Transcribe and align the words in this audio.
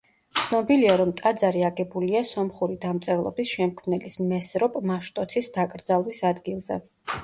ცნობილია, 0.43 0.95
რომ 1.01 1.11
ტაძარი 1.19 1.61
აგებულია 1.67 2.23
სომხური 2.31 2.79
დამწერლობის 2.87 3.55
შემქმნელის, 3.59 4.19
მესროპ 4.35 4.83
მაშტოცის 4.95 5.57
დაკრძალვის 5.61 6.29
ადგილზე. 6.37 6.85